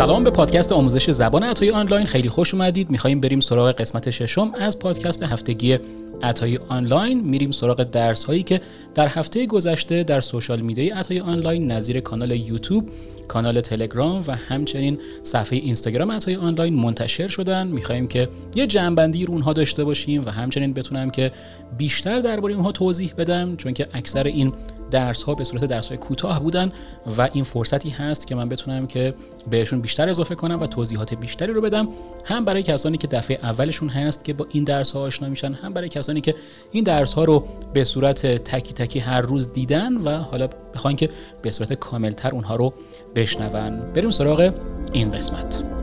سلام 0.00 0.24
به 0.24 0.30
پادکست 0.30 0.72
آموزش 0.72 1.10
زبان 1.10 1.42
عطای 1.42 1.70
آنلاین. 1.70 2.06
خیلی 2.06 2.28
خوش 2.28 2.54
اومدید. 2.54 2.90
می‌خوایم 2.90 3.20
بریم 3.20 3.40
سراغ 3.40 3.72
قسمت 3.72 4.10
ششم 4.10 4.52
از 4.58 4.78
پادکست 4.78 5.22
هفتگی 5.22 5.78
عطای 6.22 6.58
آنلاین. 6.68 7.20
میریم 7.20 7.50
سراغ 7.50 7.82
درس 7.82 8.24
هایی 8.24 8.42
که 8.42 8.60
در 8.94 9.08
هفته 9.08 9.46
گذشته 9.46 10.02
در 10.02 10.20
سوشال 10.20 10.60
میدیای 10.60 10.90
عطای 10.90 11.20
آنلاین 11.20 11.72
نظیر 11.72 12.00
کانال 12.00 12.30
یوتیوب 12.30 12.90
کانال 13.28 13.60
تلگرام 13.60 14.24
و 14.26 14.36
همچنین 14.36 14.98
صفحه 15.22 15.58
اینستاگرام 15.58 16.12
عطای 16.12 16.36
آنلاین 16.36 16.74
منتشر 16.74 17.28
شدن. 17.28 17.66
می‌خوایم 17.66 18.08
که 18.08 18.28
یه 18.54 18.66
جنبندی 18.66 19.26
رو 19.26 19.32
اونها 19.32 19.52
داشته 19.52 19.84
باشیم 19.84 20.22
و 20.26 20.30
همچنین 20.30 20.72
بتونم 20.72 21.10
که 21.10 21.32
بیشتر 21.78 22.20
درباره 22.20 22.54
اونها 22.54 22.72
توضیح 22.72 23.12
بدم 23.18 23.56
چون 23.56 23.74
که 23.74 23.86
اکثر 23.92 24.24
این 24.24 24.52
درس 24.90 25.22
ها 25.22 25.34
به 25.34 25.44
صورت 25.44 25.64
درس 25.64 25.88
های 25.88 25.96
کوتاه 25.96 26.40
بودن 26.40 26.72
و 27.18 27.28
این 27.32 27.44
فرصتی 27.44 27.90
هست 27.90 28.26
که 28.26 28.34
من 28.34 28.48
بتونم 28.48 28.86
که 28.86 29.14
بهشون 29.50 29.80
بیشتر 29.80 30.08
اضافه 30.08 30.34
کنم 30.34 30.60
و 30.60 30.66
توضیحات 30.66 31.14
بیشتری 31.14 31.52
رو 31.52 31.60
بدم. 31.60 31.88
هم 32.24 32.44
برای 32.44 32.62
کسانی 32.62 32.96
که 32.96 33.06
دفعه 33.06 33.38
اولشون 33.42 33.88
هست 33.88 34.24
که 34.24 34.32
با 34.32 34.46
این 34.50 34.64
درس 34.64 34.90
ها 34.90 35.00
آشنا 35.00 35.28
میشن 35.28 35.52
هم 35.52 35.72
برای 35.72 35.88
کسانی 35.88 36.20
که 36.20 36.34
این 36.72 36.84
درس 36.84 37.12
ها 37.12 37.24
رو 37.24 37.44
به 37.72 37.84
صورت 37.84 38.26
تکی 38.26 38.72
تکی 38.72 38.98
هر 38.98 39.20
روز 39.20 39.52
دیدن 39.52 39.96
و 39.96 40.18
حالا 40.18 40.48
بخواین 40.74 40.96
که 40.96 41.10
به 41.42 41.50
صورت 41.50 41.72
کاملتر 41.72 42.30
اونها 42.30 42.56
رو 42.56 42.74
بشنون. 43.14 43.92
بریم 43.92 44.10
سراغ 44.10 44.52
این 44.92 45.12
قسمت. 45.12 45.79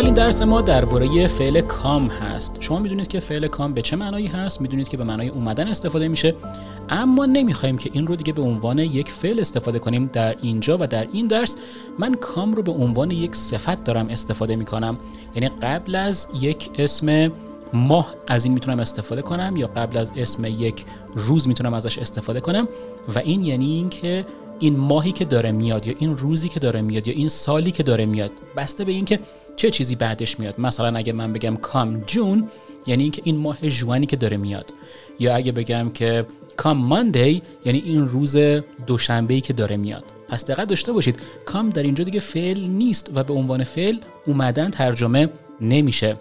اولین 0.00 0.14
درس 0.14 0.42
ما 0.42 0.60
درباره 0.60 1.26
فعل 1.26 1.60
کام 1.60 2.06
هست. 2.06 2.56
شما 2.60 2.78
می‌دونید 2.78 3.08
که 3.08 3.20
فعل 3.20 3.46
کام 3.46 3.74
به 3.74 3.82
چه 3.82 3.96
معنایی 3.96 4.26
هست؟ 4.26 4.60
می‌دونید 4.60 4.88
که 4.88 4.96
به 4.96 5.04
معنای 5.04 5.28
اومدن 5.28 5.68
استفاده 5.68 6.08
میشه. 6.08 6.34
اما 6.88 7.26
نمی‌خوایم 7.26 7.78
که 7.78 7.90
این 7.92 8.06
رو 8.06 8.16
دیگه 8.16 8.32
به 8.32 8.42
عنوان 8.42 8.78
یک 8.78 9.08
فعل 9.08 9.40
استفاده 9.40 9.78
کنیم 9.78 10.10
در 10.12 10.36
اینجا 10.42 10.78
و 10.80 10.86
در 10.86 11.08
این 11.12 11.26
درس. 11.26 11.56
من 11.98 12.14
کام 12.14 12.52
رو 12.52 12.62
به 12.62 12.72
عنوان 12.72 13.10
یک 13.10 13.34
صفت 13.34 13.84
دارم 13.84 14.08
استفاده 14.08 14.56
می‌کنم. 14.56 14.98
یعنی 15.34 15.48
قبل 15.62 15.94
از 15.94 16.26
یک 16.40 16.70
اسم 16.78 17.32
ماه 17.72 18.14
از 18.28 18.44
این 18.44 18.54
می‌تونم 18.54 18.80
استفاده 18.80 19.22
کنم 19.22 19.56
یا 19.56 19.66
قبل 19.66 19.96
از 19.96 20.12
اسم 20.16 20.44
یک 20.44 20.84
روز 21.14 21.48
می‌تونم 21.48 21.74
ازش 21.74 21.98
استفاده 21.98 22.40
کنم. 22.40 22.68
و 23.14 23.18
این 23.18 23.44
یعنی 23.44 23.72
اینکه 23.74 24.26
این 24.58 24.76
ماهی 24.76 25.12
که 25.12 25.24
داره 25.24 25.52
میاد 25.52 25.86
یا 25.86 25.94
این 25.98 26.16
روزی 26.16 26.48
که 26.48 26.60
داره 26.60 26.80
میاد 26.80 27.08
یا 27.08 27.14
این 27.14 27.28
سالی 27.28 27.70
که 27.70 27.82
داره 27.82 28.06
میاد. 28.06 28.30
بسته 28.56 28.84
به 28.84 28.92
اینکه 28.92 29.20
چه 29.60 29.70
چیزی 29.70 29.94
بعدش 29.96 30.40
میاد؟ 30.40 30.60
مثلا 30.60 30.98
اگه 30.98 31.12
من 31.12 31.32
بگم 31.32 31.56
come 31.56 32.00
June 32.06 32.48
یعنی 32.86 33.02
اینکه 33.02 33.22
این 33.24 33.36
ماه 33.36 33.68
جوانی 33.68 34.06
که 34.06 34.16
داره 34.16 34.36
میاد. 34.36 34.72
یا 35.18 35.34
اگه 35.34 35.52
بگم 35.52 35.90
که 35.90 36.26
come 36.56 36.76
Monday 36.76 37.42
یعنی 37.64 37.78
این 37.78 38.08
روز 38.08 38.36
دوشنبه 38.86 39.40
که 39.40 39.52
داره 39.52 39.76
میاد. 39.76 40.04
پس 40.28 40.44
دقت 40.44 40.68
داشته 40.68 40.92
باشید 40.92 41.20
come 41.44 41.70
در 41.70 41.82
اینجا 41.82 42.04
دیگه 42.04 42.20
فعل 42.20 42.60
نیست 42.60 43.10
و 43.14 43.24
به 43.24 43.34
عنوان 43.34 43.64
فعل 43.64 43.98
اومدن 44.26 44.70
ترجمه 44.70 45.28
نمیشه. 45.60 46.16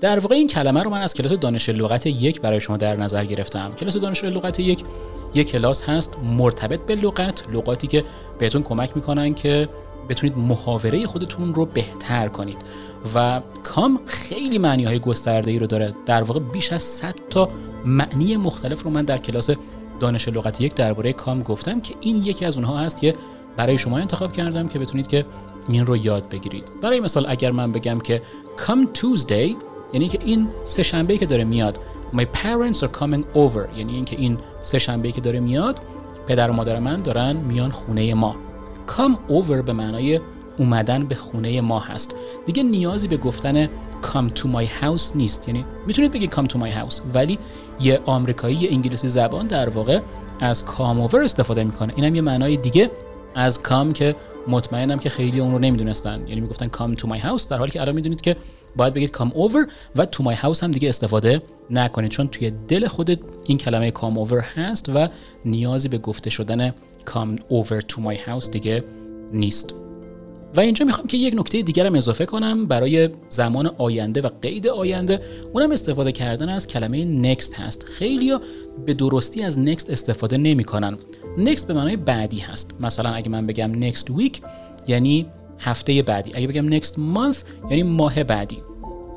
در 0.00 0.18
واقع 0.18 0.34
این 0.34 0.46
کلمه 0.46 0.82
رو 0.82 0.90
من 0.90 1.00
از 1.00 1.14
کلاس 1.14 1.32
دانش 1.32 1.68
لغت 1.68 2.06
یک 2.06 2.40
برای 2.40 2.60
شما 2.60 2.76
در 2.76 2.96
نظر 2.96 3.24
گرفتم. 3.24 3.72
کلاس 3.78 3.96
دانش 3.96 4.24
لغت 4.24 4.60
یک 4.60 4.84
یک 5.34 5.50
کلاس 5.50 5.84
هست 5.84 6.18
مرتبط 6.18 6.80
به 6.80 6.94
لغت 6.94 7.42
لغاتی 7.52 7.86
که 7.86 8.04
بهتون 8.38 8.62
کمک 8.62 8.96
می‌کنن 8.96 9.34
که 9.34 9.68
بتونید 10.08 10.38
محاوره 10.38 11.06
خودتون 11.06 11.54
رو 11.54 11.66
بهتر 11.66 12.28
کنید. 12.28 12.58
و 13.14 13.40
کام 13.62 14.00
خیلی 14.06 14.58
معنی 14.58 14.84
های 14.84 14.98
گسترده 14.98 15.50
ای 15.50 15.58
رو 15.58 15.66
داره. 15.66 15.94
در 16.06 16.22
واقع 16.22 16.40
بیش 16.40 16.72
از 16.72 16.82
100 16.82 17.14
تا 17.30 17.48
معنی 17.84 18.36
مختلف 18.36 18.82
رو 18.82 18.90
من 18.90 19.04
در 19.04 19.18
کلاس 19.18 19.50
دانش 20.00 20.28
لغت 20.28 20.60
یک 20.60 20.74
درباره 20.74 21.12
کام 21.12 21.42
گفتم 21.42 21.80
که 21.80 21.94
این 22.00 22.16
یکی 22.16 22.44
از 22.44 22.56
اونها 22.56 22.78
هست 22.78 23.00
که 23.00 23.14
برای 23.56 23.78
شما 23.78 23.98
انتخاب 23.98 24.32
کردم 24.32 24.68
که 24.68 24.78
بتونید 24.78 25.06
که 25.06 25.26
این 25.68 25.86
رو 25.86 25.96
یاد 25.96 26.28
بگیرید. 26.28 26.64
برای 26.82 27.00
مثال 27.00 27.26
اگر 27.28 27.50
من 27.50 27.72
بگم 27.72 28.00
که 28.00 28.22
come 28.56 28.98
Tuesday 28.98 29.56
یعنی 29.92 30.08
که 30.08 30.18
این 30.24 30.48
سه 30.64 30.82
شنبه 30.82 31.18
که 31.18 31.26
داره 31.26 31.44
میاد 31.44 31.78
my 32.12 32.24
parents 32.24 32.78
are 32.78 33.00
coming 33.00 33.36
over 33.36 33.78
یعنی 33.78 33.94
اینکه 33.94 34.16
این 34.16 34.38
سه 34.62 34.78
شنبه 34.78 35.12
که 35.12 35.20
داره 35.20 35.40
میاد 35.40 35.80
پدر 36.26 36.50
و 36.50 36.52
مادر 36.52 36.78
من 36.78 37.02
دارن 37.02 37.36
میان 37.36 37.70
خونه 37.70 38.14
ما. 38.14 38.36
Come 38.86 39.32
over 39.32 39.62
به 39.66 39.72
معنای 39.72 40.20
اومدن 40.58 41.06
به 41.06 41.14
خونه 41.14 41.60
ما 41.60 41.80
هست. 41.80 42.14
دیگه 42.46 42.62
نیازی 42.62 43.08
به 43.08 43.16
گفتن 43.16 43.66
come 44.02 44.28
to 44.34 44.42
my 44.42 44.84
house 44.84 45.16
نیست. 45.16 45.48
یعنی 45.48 45.64
می‌تونید 45.86 46.12
بگید 46.12 46.34
come 46.34 46.46
to 46.46 46.56
my 46.56 46.70
house 46.70 47.00
ولی 47.14 47.38
یه 47.80 48.00
آمریکایی 48.06 48.56
یه 48.56 48.68
انگلیسی 48.72 49.08
زبان 49.08 49.46
در 49.46 49.68
واقع 49.68 50.00
از 50.40 50.64
come 50.66 51.10
over 51.10 51.14
استفاده 51.14 51.64
می‌کنه. 51.64 51.92
اینم 51.96 52.14
یه 52.14 52.20
معنای 52.20 52.56
دیگه 52.56 52.90
از 53.34 53.60
come 53.64 53.92
که 53.92 54.16
مطمئنم 54.48 54.98
که 54.98 55.08
خیلی 55.08 55.40
اون 55.40 55.52
رو 55.52 55.58
نمی‌دونستن. 55.58 56.28
یعنی 56.28 56.40
می‌گفتن 56.40 56.66
come 56.66 56.96
to 56.98 57.04
my 57.04 57.20
house 57.20 57.48
در 57.48 57.58
حالی 57.58 57.70
که 57.70 57.80
الان 57.80 57.94
می‌دونید 57.94 58.20
که 58.20 58.36
باید 58.76 58.94
بگید 58.94 59.16
come 59.16 59.30
over 59.30 59.70
و 59.96 60.04
to 60.04 60.24
my 60.24 60.34
house 60.34 60.62
هم 60.62 60.70
دیگه 60.70 60.88
استفاده 60.88 61.42
نکنید. 61.70 62.10
چون 62.10 62.28
توی 62.28 62.52
دل 62.68 62.86
خودت 62.86 63.18
این 63.44 63.58
کلمه 63.58 63.90
come 63.90 64.28
over 64.28 64.44
هست 64.56 64.88
و 64.94 65.08
نیازی 65.44 65.88
به 65.88 65.98
گفته 65.98 66.30
شدن 66.30 66.74
come 67.10 67.40
over 67.50 67.80
to 67.80 67.96
my 67.96 68.28
house 68.28 68.50
دیگه 68.50 68.84
نیست. 69.32 69.74
و 70.56 70.60
اینجا 70.60 70.86
می‌خوام 70.86 71.06
که 71.06 71.16
یک 71.16 71.34
نکته 71.36 71.62
دیگرم 71.62 71.94
اضافه 71.94 72.26
کنم 72.26 72.66
برای 72.66 73.08
زمان 73.28 73.70
آینده 73.78 74.20
و 74.20 74.28
قید 74.42 74.68
آینده. 74.68 75.20
اونم 75.52 75.70
استفاده 75.70 76.12
کردن 76.12 76.48
از 76.48 76.66
کلمه 76.66 77.34
next 77.34 77.54
هست. 77.54 77.84
خیلی 77.84 78.36
به 78.86 78.94
درستی 78.94 79.42
از 79.42 79.58
next 79.64 79.90
استفاده 79.90 80.36
نمی‌کنن. 80.36 80.98
next 81.36 81.64
به 81.64 81.74
معنای 81.74 81.96
بعدی 81.96 82.38
هست. 82.38 82.70
مثلا 82.80 83.10
اگه 83.10 83.28
من 83.28 83.46
بگم 83.46 83.90
next 83.90 84.04
week 84.04 84.38
یعنی 84.86 85.26
هفته 85.58 86.02
بعدی. 86.02 86.30
اگه 86.34 86.46
بگم 86.46 86.80
next 86.80 86.92
month 86.92 87.38
یعنی 87.70 87.82
ماه 87.82 88.24
بعدی. 88.24 88.58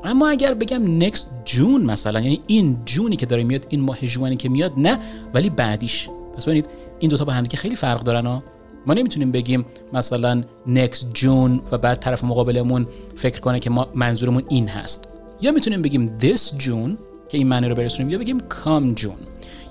اما 0.04 0.28
اگر 0.28 0.54
بگم 0.54 1.00
next 1.00 1.20
جون 1.44 1.82
مثلا 1.82 2.20
یعنی 2.20 2.40
این 2.46 2.78
جونی 2.84 3.16
که 3.16 3.26
داره 3.26 3.42
میاد 3.42 3.66
این 3.68 3.80
ماه 3.80 4.06
جوانی 4.06 4.36
که 4.36 4.48
میاد 4.48 4.72
نه 4.76 4.98
ولی 5.34 5.50
بعدیش. 5.50 6.08
پس 6.36 6.44
ببینید 6.44 6.68
این 7.00 7.10
دوتا 7.10 7.24
با 7.24 7.32
همدیگه 7.32 7.56
خیلی 7.56 7.76
فرق 7.76 8.02
دارن 8.02 8.26
ها. 8.26 8.42
ما 8.86 8.94
نمی‌تونیم 8.94 9.32
بگیم 9.32 9.66
مثلا 9.92 10.42
next 10.66 11.04
جون 11.14 11.60
و 11.72 11.78
بعد 11.78 11.98
طرف 11.98 12.24
مقابلمون 12.24 12.86
فکر 13.16 13.40
کنه 13.40 13.60
که 13.60 13.70
ما 13.70 13.88
منظورمون 13.94 14.42
این 14.48 14.68
هست. 14.68 15.08
یا 15.40 15.52
می‌تونیم 15.52 15.82
بگیم 15.82 16.18
this 16.18 16.56
جون 16.56 16.98
که 17.28 17.38
این 17.38 17.48
معنی 17.48 17.68
رو 17.68 17.74
برسونیم 17.74 18.10
یا 18.10 18.18
بگیم 18.18 18.38
come 18.38 18.94
جون. 18.94 19.16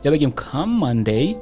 یا 0.03 0.11
بگیم 0.11 0.33
come 0.37 0.83
Monday 0.83 1.35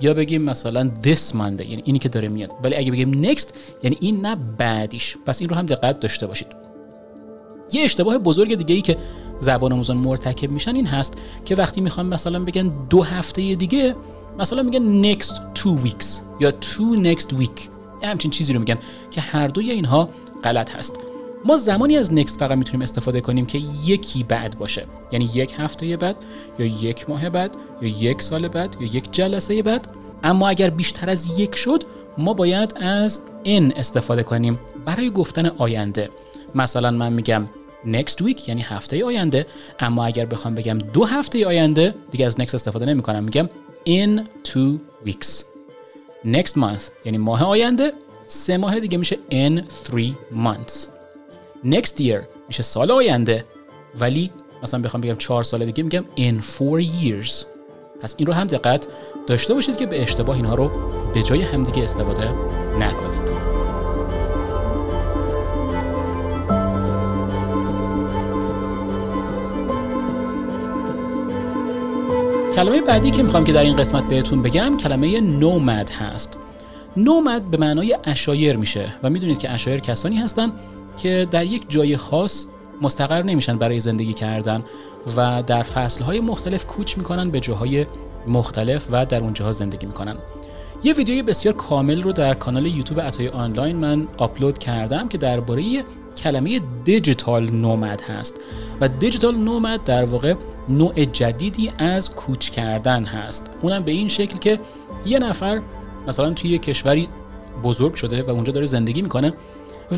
یا 0.00 0.14
بگیم 0.14 0.42
مثلا 0.42 0.90
this 1.02 1.32
Monday 1.32 1.60
یعنی 1.60 1.82
اینی 1.84 1.98
که 1.98 2.08
داره 2.08 2.28
میاد. 2.28 2.52
ولی 2.64 2.74
اگه 2.74 2.92
بگیم 2.92 3.24
next 3.24 3.48
یعنی 3.82 3.96
این 4.00 4.20
نه 4.20 4.36
بعدیش. 4.58 5.16
پس 5.26 5.40
این 5.40 5.50
رو 5.50 5.56
هم 5.56 5.66
دقت 5.66 6.00
داشته 6.00 6.26
باشید. 6.26 6.48
یه 7.72 7.82
اشتباه 7.82 8.18
بزرگ 8.18 8.54
دیگه 8.54 8.74
ای 8.74 8.80
که 8.80 8.96
زبان 9.38 9.72
آموزان 9.72 9.96
مرتکب 9.96 10.50
میشن 10.50 10.74
این 10.74 10.86
هست 10.86 11.18
که 11.44 11.54
وقتی 11.54 11.80
می‌خوان 11.80 12.06
مثلا 12.06 12.44
بگن 12.44 12.72
دو 12.90 13.02
هفته 13.02 13.54
دیگه 13.54 13.94
مثلا 14.38 14.62
میگن 14.62 15.14
next 15.14 15.32
two 15.54 15.84
weeks 15.84 16.06
یا 16.40 16.50
two 16.50 16.98
next 16.98 17.26
week. 17.40 17.68
همچین 18.02 18.30
چیزی 18.30 18.52
رو 18.52 18.60
میگن 18.60 18.78
که 19.10 19.20
هر 19.20 19.48
دوی 19.48 19.70
اینها 19.70 20.08
غلط 20.44 20.76
هست. 20.76 20.98
ما 21.44 21.56
زمانی 21.56 21.96
از 21.96 22.10
next 22.10 22.38
فقط 22.38 22.58
می‌تونیم 22.58 22.82
استفاده 22.82 23.20
کنیم 23.20 23.46
که 23.46 23.60
یکی 23.84 24.24
بعد 24.24 24.58
باشه. 24.58 24.86
یعنی 25.12 25.30
یک 25.34 25.54
هفته 25.58 25.96
بعد 25.96 26.16
یا 26.58 26.66
یک 26.66 27.10
ماه 27.10 27.30
بعد 27.30 27.56
یا 27.82 27.88
یک 27.88 28.22
سال 28.22 28.48
بعد 28.48 28.76
یا 28.80 28.86
یک 28.86 29.12
جلسه 29.12 29.62
بعد. 29.62 29.88
اما 30.24 30.48
اگر 30.48 30.70
بیشتر 30.70 31.10
از 31.10 31.38
یک 31.40 31.56
شد 31.56 31.84
ما 32.18 32.34
باید 32.34 32.74
از 32.76 33.20
in 33.44 33.78
استفاده 33.78 34.22
کنیم 34.22 34.58
برای 34.84 35.10
گفتن 35.10 35.46
آینده. 35.46 36.10
مثلا 36.54 36.90
من 36.90 37.12
میگم 37.12 37.48
next 37.84 38.24
week 38.24 38.48
یعنی 38.48 38.62
هفته 38.62 39.04
آینده. 39.04 39.46
اما 39.80 40.04
اگر 40.04 40.26
بخوام 40.26 40.54
بگم 40.54 40.78
دو 40.78 41.04
هفته 41.04 41.46
آینده 41.46 41.94
دیگه 42.10 42.26
از 42.26 42.36
next 42.36 42.54
استفاده 42.54 42.86
نمی 42.86 43.02
کنم 43.02 43.24
میگم 43.24 43.48
in 43.86 44.28
two 44.44 44.78
weeks. 45.06 45.44
Next 46.24 46.56
month 46.56 46.90
یعنی 47.04 47.18
ماه 47.18 47.44
آینده 47.44 47.92
سه 48.28 48.56
ماه 48.56 48.80
دیگه 48.80 48.98
میشه 48.98 49.18
in 49.30 49.60
three 49.60 50.12
months. 50.44 50.86
Next 51.64 52.00
year 52.00 52.18
میشه 52.48 52.62
سال 52.62 52.90
آینده 52.90 53.44
ولی 53.98 54.30
مثلا 54.62 54.80
بخوام 54.80 55.00
بگم 55.00 55.16
چهار 55.16 55.42
سال 55.42 55.64
دیگه 55.64 55.82
میگم 55.82 56.04
in 56.16 56.42
four 56.42 57.02
years. 57.02 57.44
پس 58.00 58.14
این 58.18 58.26
رو 58.26 58.32
هم 58.32 58.46
دقت 58.46 58.86
داشته 59.26 59.54
باشید 59.54 59.76
که 59.76 59.86
به 59.86 60.02
اشتباه 60.02 60.36
اینها 60.36 60.54
رو 60.54 60.70
به 61.14 61.22
جای 61.22 61.42
همدیگه 61.42 61.84
استفاده 61.84 62.30
نکنید. 62.78 63.11
کلمه 72.56 72.80
بعدی 72.80 73.10
که 73.10 73.22
می‌خوام 73.22 73.44
که 73.44 73.52
در 73.52 73.60
این 73.60 73.76
قسمت 73.76 74.04
بهتون 74.04 74.42
بگم 74.42 74.76
کلمه 74.76 75.20
نومد 75.20 75.90
هست. 75.90 76.38
نومد 76.96 77.50
به 77.50 77.56
معنای 77.56 77.98
اشایر 78.04 78.56
میشه 78.56 78.94
و 79.02 79.10
می‌دونید 79.10 79.38
که 79.38 79.50
اشایر 79.50 79.80
کسانی 79.80 80.16
هستن 80.16 80.52
که 80.96 81.28
در 81.30 81.44
یک 81.46 81.64
جای 81.68 81.96
خاص 81.96 82.46
مستقر 82.82 83.22
نمیشن 83.22 83.58
برای 83.58 83.80
زندگی 83.80 84.12
کردن 84.12 84.64
و 85.16 85.42
در 85.46 85.62
فصلهای 85.62 86.20
مختلف 86.20 86.66
کوچ 86.66 86.98
می‌کنن 86.98 87.30
به 87.30 87.40
جاهای 87.40 87.86
مختلف 88.26 88.86
و 88.90 89.06
در 89.06 89.20
اونجاها 89.20 89.52
زندگی 89.52 89.86
می‌کنن. 89.86 90.16
یه 90.82 90.92
ویدیوی 90.92 91.22
بسیار 91.22 91.54
کامل 91.54 92.02
رو 92.02 92.12
در 92.12 92.34
کانال 92.34 92.66
یوتیوب 92.66 93.00
عطای 93.00 93.28
آنلاین 93.28 93.76
من 93.76 94.08
آپلود 94.16 94.58
کردم 94.58 95.08
که 95.08 95.18
درباره 95.18 95.84
کلمه 96.16 96.60
دیجیتال 96.84 97.50
نومد 97.50 98.02
هست 98.02 98.40
و 98.80 98.88
دیجیتال 98.88 99.36
نومد 99.36 99.84
در 99.84 100.04
واقع 100.04 100.34
نوع 100.68 101.04
جدیدی 101.04 101.70
از 101.78 102.10
کوچ 102.10 102.50
کردن 102.50 103.04
هست. 103.04 103.50
اونم 103.62 103.82
به 103.82 103.92
این 103.92 104.08
شکل 104.08 104.38
که 104.38 104.60
یه 105.06 105.18
نفر 105.18 105.62
مثلا 106.08 106.32
توی 106.32 106.50
یه 106.50 106.58
کشوری 106.58 107.08
بزرگ 107.64 107.94
شده 107.94 108.22
و 108.22 108.30
اونجا 108.30 108.52
داره 108.52 108.66
زندگی 108.66 109.02
می‌کنه 109.02 109.32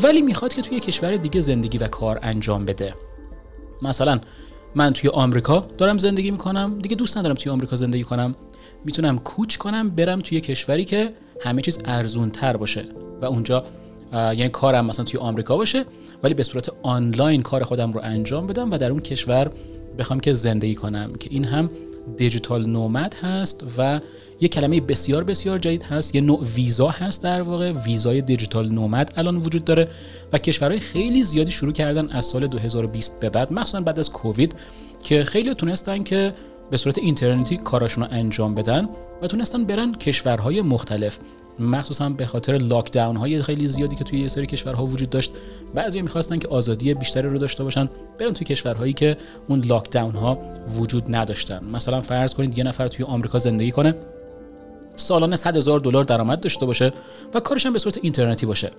ولی 0.03 0.21
می‌خواد 0.21 0.53
که 0.53 0.61
توی 0.61 0.79
کشور 0.79 1.15
دیگه 1.15 1.41
زندگی 1.41 1.77
و 1.77 1.87
کار 1.87 2.19
انجام 2.23 2.65
بده. 2.65 2.93
مثلا 3.81 4.19
من 4.75 4.93
توی 4.93 5.09
آمریکا 5.09 5.67
دارم 5.77 5.97
زندگی 5.97 6.31
می‌کنم 6.31 6.79
دیگه 6.79 6.95
دوست 6.95 7.17
ندارم 7.17 7.35
توی 7.35 7.51
آمریکا 7.51 7.75
زندگی 7.75 8.03
کنم. 8.03 8.35
می‌تونم 8.85 9.19
کوچ 9.19 9.57
کنم 9.57 9.89
برم 9.89 10.21
توی 10.21 10.41
کشوری 10.41 10.85
که 10.85 11.13
همه 11.41 11.61
چیز 11.61 11.79
ارزون 11.85 12.29
تر 12.29 12.57
باشه 12.57 12.85
و 13.21 13.25
اونجا 13.25 13.65
یعنی 14.15 14.49
کارم 14.49 14.85
مثلا 14.85 15.05
توی 15.05 15.19
آمریکا 15.19 15.57
باشه 15.57 15.85
ولی 16.23 16.33
به 16.33 16.43
صورت 16.43 16.71
آنلاین 16.83 17.41
کار 17.41 17.63
خودم 17.63 17.93
رو 17.93 18.01
انجام 18.03 18.47
بدم 18.47 18.71
و 18.71 18.77
در 18.77 18.91
اون 18.91 18.99
کشور 18.99 19.51
بخوام 19.97 20.19
که 20.19 20.33
زندگی 20.33 20.75
کنم 20.75 21.13
که 21.19 21.29
این 21.31 21.43
هم 21.43 21.69
دیجیتال 22.17 22.65
نومد 22.65 23.15
هست 23.15 23.63
و 23.77 23.99
یه 24.41 24.47
کلمه 24.47 24.81
بسیار 24.81 25.23
بسیار 25.23 25.57
جدید 25.57 25.83
هست 25.83 26.15
یه 26.15 26.21
نوع 26.21 26.43
ویزا 26.55 26.87
هست 26.87 27.23
در 27.23 27.41
واقع 27.41 27.71
ویزای 27.71 28.21
دیجیتال 28.21 28.69
نومد 28.73 29.13
الان 29.17 29.37
وجود 29.37 29.65
داره 29.65 29.87
و 30.33 30.37
کشورهای 30.37 30.79
خیلی 30.79 31.23
زیادی 31.23 31.51
شروع 31.51 31.71
کردن 31.71 32.09
از 32.09 32.25
سال 32.25 32.47
2020 32.47 33.19
به 33.19 33.29
بعد 33.29 33.53
مخصوصا 33.53 33.81
بعد 33.81 33.99
از 33.99 34.11
کووید 34.11 34.55
که 35.03 35.23
خیلی 35.23 35.53
تونستن 35.53 36.03
که 36.03 36.33
به 36.71 36.77
صورت 36.77 36.97
اینترنتی 36.97 37.57
کاراشون 37.57 38.03
رو 38.03 38.09
انجام 38.11 38.55
بدن 38.55 38.89
و 39.21 39.27
تونستن 39.27 39.65
برن 39.65 39.93
کشورهای 39.93 40.61
مختلف. 40.61 41.19
مخصوصا 41.59 42.09
به 42.09 42.25
خاطر 42.25 42.53
لاکداون 42.53 43.15
های 43.15 43.41
خیلی 43.41 43.67
زیادی 43.67 43.95
که 43.95 44.03
توی 44.03 44.19
یه 44.19 44.27
سری 44.27 44.45
کشورها 44.45 44.85
وجود 44.85 45.09
داشت 45.09 45.31
بعضی 45.75 46.01
می‌خواستن 46.01 46.39
که 46.39 46.47
آزادی 46.47 46.93
بیشتری 46.93 47.29
رو 47.29 47.37
داشته 47.37 47.63
باشن 47.63 47.89
برن 48.19 48.33
توی 48.33 48.45
کشورهایی 48.45 48.93
که 48.93 49.17
اون 49.47 49.59
لاکداون 49.65 50.15
ها 50.15 50.37
وجود 50.79 51.15
نداشتن. 51.15 51.63
مثلا 51.63 52.01
فرض 52.01 52.33
کنید 52.33 52.57
یه 52.57 52.63
نفر 52.63 52.87
توی 52.87 53.05
آمریکا 53.05 53.39
زندگی 53.39 53.71
کنه 53.71 53.95
سالانه 54.95 55.35
100 55.35 55.57
هزار 55.57 55.79
دلار 55.79 56.03
درآمد 56.03 56.39
داشته 56.39 56.65
باشه 56.65 56.93
و 57.33 57.39
کارش 57.39 57.65
هم 57.65 57.73
به 57.73 57.79
صورت 57.79 57.97
اینترنتی 58.01 58.45
باشه. 58.45 58.71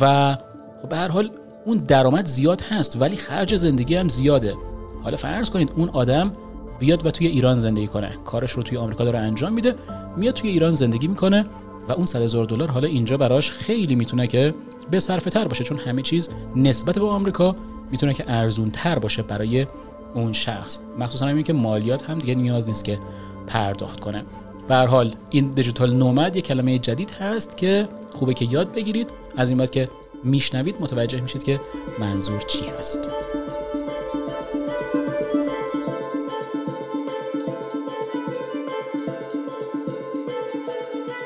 و 0.00 0.36
خب 0.82 0.88
به 0.88 0.96
هر 0.96 1.08
حال 1.08 1.30
اون 1.64 1.76
درآمد 1.76 2.26
زیاد 2.26 2.60
هست 2.60 3.00
ولی 3.00 3.16
خرج 3.16 3.56
زندگی 3.56 3.94
هم 3.94 4.08
زیاده. 4.08 4.54
حالا 5.02 5.16
فرض 5.16 5.50
کنید 5.50 5.72
اون 5.76 5.88
آدم 5.88 6.32
بیاد 6.78 7.06
و 7.06 7.10
توی 7.10 7.26
ایران 7.26 7.58
زندگی 7.58 7.86
کنه. 7.86 8.16
کارش 8.24 8.52
رو 8.52 8.62
توی 8.62 8.78
آمریکا 8.78 9.04
داره 9.04 9.18
انجام 9.18 9.52
میده 9.52 9.74
میاد 10.16 10.34
توی 10.34 10.50
ایران 10.50 10.74
زندگی 10.74 11.06
می‌کنه 11.06 11.44
و 11.88 11.92
اون 11.92 12.06
100 12.06 12.22
هزار 12.22 12.44
دلار 12.44 12.70
حالا 12.70 12.88
اینجا 12.88 13.16
براش 13.16 13.52
خیلی 13.52 13.94
می‌تونه 13.94 14.26
که 14.26 14.54
به 14.90 15.00
صرفه 15.00 15.30
تر 15.30 15.48
باشه 15.48 15.64
چون 15.64 15.78
همه 15.78 16.02
چیز 16.02 16.28
نسبت 16.56 16.98
به 16.98 17.06
آمریکا 17.06 17.56
می‌تونه 17.90 18.14
که 18.14 18.24
ارزون 18.28 18.70
تر 18.70 18.98
باشه 18.98 19.22
برای 19.22 19.66
اون 20.14 20.32
شخص. 20.32 20.78
مخصوصا 20.98 21.26
همین 21.26 21.44
که 21.44 21.52
مالیات 21.52 22.10
هم 22.10 22.18
دیگه 22.18 22.34
نیاز 22.34 22.68
نیست 22.68 22.84
که 22.84 22.98
پرداخت 23.46 24.00
کنه. 24.00 24.24
به 24.68 24.76
حال 24.76 25.14
این 25.30 25.50
دیجیتال 25.50 25.94
نومد 25.94 26.36
یه 26.36 26.42
کلمه 26.42 26.78
جدید 26.78 27.10
هست 27.10 27.56
که 27.56 27.88
خوبه 28.14 28.34
که 28.34 28.44
یاد 28.44 28.72
بگیرید. 28.72 29.10
از 29.36 29.48
این 29.48 29.58
بعد 29.58 29.70
که 29.70 29.88
میشنوید 30.24 30.76
متوجه 30.80 31.20
میشید 31.20 31.42
که 31.42 31.60
منظور 31.98 32.40
چی 32.40 32.64
هست. 32.78 33.08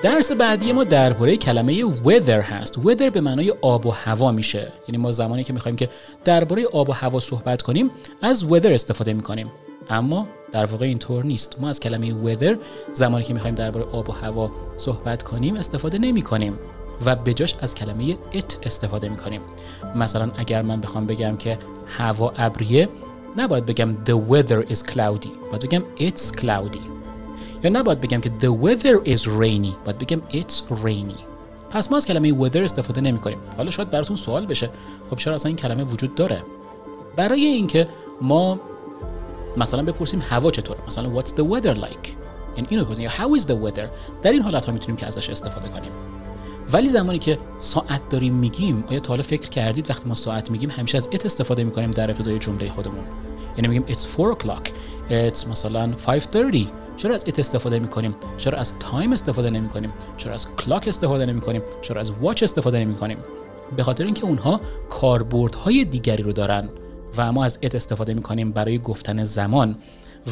درس 0.02 0.32
بعدی 0.32 0.72
ما 0.72 0.84
درباره 0.84 1.37
کلمه 1.37 1.94
weather 1.94 2.28
هست. 2.28 2.75
Weather 2.75 3.10
به 3.10 3.20
معنای 3.20 3.54
آب 3.62 3.87
و 3.87 3.90
هوا 3.90 4.32
میشه. 4.32 4.72
یعنی 4.88 4.99
ما 4.99 5.12
زمانی 5.12 5.44
که 5.44 5.52
می‌خوایم 5.52 5.76
که 5.76 5.88
درباره 6.25 6.66
آب 6.66 6.88
و 6.88 6.93
هوا 6.93 7.20
صحبت 7.20 7.62
کنیم 7.62 7.90
از 8.22 8.44
weather 8.44 8.66
استفاده 8.66 9.12
می‌کنیم. 9.12 9.52
اما 9.90 10.28
در 10.52 10.64
واقع 10.64 10.87
اینطور 10.87 11.25
نیست. 11.25 11.56
ما 11.60 11.69
از 11.69 11.81
کلمه 11.81 12.34
weather 12.34 12.56
زمانی 12.93 13.25
که 13.25 13.34
می‌خوایم 13.34 13.54
درباره 13.54 13.87
آب 13.93 14.08
و 14.08 14.12
هوا 14.12 14.50
صحبت 14.76 15.22
کنیم 15.22 15.56
استفاده 15.56 15.99
نمی 15.99 16.22
کنیم 16.22 16.58
و 17.05 17.16
بجاش 17.16 17.55
از 17.60 17.75
کلمه 17.75 18.12
it 18.12 18.66
استفاده 18.66 19.08
می 19.08 19.16
کنیم 19.16 19.40
مثلا 19.96 20.31
اگر 20.37 20.62
من 20.62 20.81
بخوام 20.81 21.06
بگم 21.06 21.37
که 21.37 21.58
هوا 21.87 22.32
ابریه 22.37 22.88
نباید 23.37 23.66
بگم 23.66 23.93
the 24.05 24.32
weather 24.32 24.72
is 24.72 24.78
cloudy. 24.78 25.31
باید 25.50 25.62
بگم 25.62 25.82
it's 25.98 26.40
cloudy. 26.40 27.01
یا 27.64 27.70
نباید 27.70 28.00
بگم 28.00 28.20
که 28.20 28.30
the 28.40 28.64
weather 28.64 29.08
is 29.08 29.22
rainy 29.22 29.74
باید 29.84 29.98
بگم 29.98 30.20
it's 30.30 30.84
rainy. 30.84 31.22
پس 31.70 31.90
ما 31.90 31.96
از 31.96 32.06
کلمه 32.06 32.48
weather 32.48 32.56
استفاده 32.56 33.00
نمی 33.00 33.18
کنیم 33.18 33.38
حالا 33.56 33.70
شاید 33.70 33.90
براتون 33.90 34.16
سوال 34.16 34.46
بشه 34.46 34.70
خب 35.10 35.16
چرا 35.16 35.34
اصلا 35.34 35.48
این 35.48 35.56
کلمه 35.56 35.84
وجود 35.84 36.14
داره؟ 36.14 36.42
برای 37.16 37.44
اینکه 37.44 37.88
ما 38.20 38.60
مثلا 39.56 39.82
بپرسیم 39.82 40.22
هوا 40.30 40.50
چطوره؟ 40.50 40.80
مثلا 40.86 41.20
what's 41.20 41.28
the 41.28 41.42
weather 41.42 41.82
like 41.84 42.08
یعنی 42.56 42.66
اینو 42.68 42.84
بپرسیم 42.84 43.04
یا 43.04 43.10
how 43.10 43.40
is 43.40 43.42
the 43.42 43.54
weather 43.66 43.86
در 44.22 44.32
این 44.32 44.42
حالت 44.42 44.64
ها 44.64 44.72
می‌تونیم 44.72 44.96
که 44.96 45.06
ازش 45.06 45.30
استفاده 45.30 45.68
کنیم. 45.68 45.92
ولی 46.72 46.88
زمانی 46.88 47.18
که 47.18 47.38
ساعت 47.58 48.08
داریم 48.08 48.34
میگیم 48.34 48.84
آیا 48.88 49.00
تا 49.00 49.08
حالا 49.08 49.22
فکر 49.22 49.48
کردید 49.48 49.90
وقتی 49.90 50.08
ما 50.08 50.14
ساعت 50.14 50.50
میگیم 50.50 50.70
همیشه 50.70 50.96
از 50.96 51.08
it 51.12 51.24
استفاده 51.24 51.64
می‌کنیم 51.64 51.90
در 51.90 52.10
ابتدای 52.10 52.38
جمله 52.38 52.70
خودمون؟ 52.70 53.04
یعنی 53.56 53.68
میگیم 53.68 53.96
it's 53.96 54.16
4 54.16 54.36
o'clock 54.36 54.68
it's 55.10 55.48
مثلا 55.48 55.92
5:30 55.92 56.81
چرا 56.96 57.14
از 57.14 57.24
it 57.24 57.38
استفاده 57.38 57.78
می‌کنیم؟ 57.78 58.14
چرا 58.36 58.58
از 58.58 58.78
time 58.78 59.12
استفاده 59.12 59.50
نمی 59.50 59.68
کنیم 59.68 59.92
چرا 60.16 60.34
از 60.34 60.46
clock 60.56 60.88
استفاده 60.88 61.26
نمی 61.26 61.40
کنیم 61.40 61.62
چرا 61.82 62.00
از 62.00 62.10
watch 62.10 62.42
استفاده 62.42 62.78
نمی 62.84 62.94
کنیم 62.94 63.18
به 63.76 63.82
خاطر 63.82 64.04
اینکه 64.04 64.24
اونها 64.24 64.60
کاربردهای 64.90 65.84
دیگری 65.84 66.22
رو 66.22 66.32
دارن 66.32 66.68
و 67.16 67.32
ما 67.32 67.44
از 67.44 67.58
ات 67.62 67.74
استفاده 67.74 68.14
می‌کنیم 68.14 68.52
برای 68.52 68.78
گفتن 68.78 69.24
زمان 69.24 69.76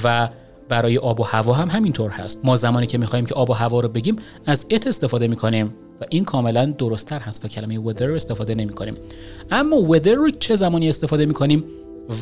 و 0.04 0.28
برای 0.68 0.98
آب 0.98 1.20
و 1.20 1.22
هوا 1.22 1.52
هم 1.52 1.68
همینطور 1.68 2.10
هست. 2.10 2.40
ما 2.44 2.56
زمانی 2.56 2.86
که 2.86 2.98
می‌خوایم 2.98 3.24
که 3.24 3.34
آب 3.34 3.50
و 3.50 3.52
هوا 3.52 3.80
رو 3.80 3.88
بگیم 3.88 4.16
از 4.46 4.66
ات 4.70 4.86
استفاده 4.86 5.28
می‌کنیم 5.28 5.74
و 6.00 6.04
این 6.10 6.24
کاملا 6.24 6.66
درستتر 6.66 7.18
هست 7.18 7.44
و 7.44 7.48
کلمه 7.48 7.92
weather 7.92 8.02
رو 8.02 8.14
استفاده 8.14 8.54
نمی 8.54 8.72
کنیم 8.72 8.96
اما 9.50 9.96
weather 9.96 10.06
رو 10.06 10.30
چه 10.30 10.56
زمانی 10.56 10.88
استفاده 10.88 11.26
می‌کنیم؟ 11.26 11.64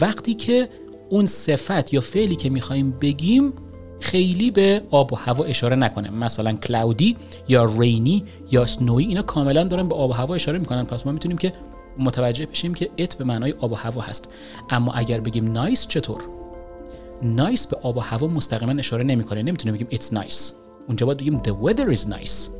وقتی 0.01 0.35
که 0.35 0.69
اون 1.09 1.27
صفت 1.27 1.95
یا 1.95 2.01
فعلی 2.01 2.37
که 2.37 2.51
می‌خوایم 2.51 2.91
بگیم 3.01 3.53
خیلی 4.01 4.51
به 4.51 4.83
آب 4.91 5.13
و 5.13 5.17
هوا 5.17 5.45
اشاره 5.45 5.77
نکنه. 5.77 6.11
مثلا 6.11 6.53
کلاودی 6.53 7.17
یا 7.49 7.65
رینی 7.65 8.25
یا 8.51 8.65
سنوی 8.65 9.05
اینا 9.05 9.23
کاملا 9.23 9.65
دارن 9.65 9.89
به 9.89 9.95
آب 9.95 10.11
و 10.11 10.13
هوا 10.13 10.35
اشاره 10.35 10.59
می‌کنن. 10.59 10.85
پس 10.85 11.07
ما 11.07 11.13
می‌تونیم 11.13 11.39
که 11.39 11.53
متوجه 11.99 12.47
بشیم 12.47 12.75
که 12.75 12.91
ات 12.99 13.15
به 13.15 13.25
معنای 13.25 13.55
آب 13.61 13.73
و 13.73 13.75
هوا 13.75 14.01
هست. 14.01 14.29
اما 14.71 14.93
اگر 14.93 15.21
بگیم 15.21 15.53
نایس 15.53 15.87
چطور؟ 15.87 16.23
نایس 17.23 17.67
به 17.67 17.77
آب 17.83 17.97
و 17.97 18.01
هوا 18.01 18.27
مستقیما 18.27 18.73
اشاره 18.73 19.05
نمی‌کنه. 19.05 19.43
نمی‌تونیم 19.43 19.75
بگیم 19.75 19.89
it's 20.01 20.15
nice. 20.15 20.53
اونجا 20.89 21.07
باید 21.07 21.19
بگیم 21.19 21.43
the 21.43 21.67
weather 21.67 21.99
is 21.99 22.09
nice 22.09 22.51